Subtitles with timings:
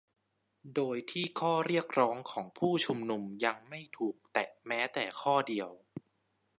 [0.75, 5.69] โดยที่ข้อเรียกร้องของผู้ชุมนุมยังไม่ถูกแตะแม้แต่ข้อเดียว